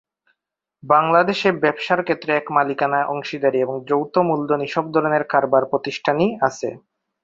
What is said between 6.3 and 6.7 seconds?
আছে